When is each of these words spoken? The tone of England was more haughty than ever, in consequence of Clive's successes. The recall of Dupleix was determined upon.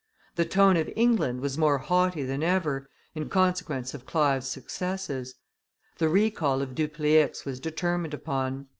The 0.35 0.45
tone 0.45 0.77
of 0.77 0.89
England 0.95 1.41
was 1.41 1.59
more 1.59 1.77
haughty 1.77 2.23
than 2.23 2.41
ever, 2.41 2.89
in 3.13 3.29
consequence 3.29 3.93
of 3.93 4.07
Clive's 4.07 4.49
successes. 4.49 5.35
The 5.99 6.09
recall 6.09 6.63
of 6.63 6.73
Dupleix 6.73 7.45
was 7.45 7.59
determined 7.59 8.15
upon. 8.15 8.69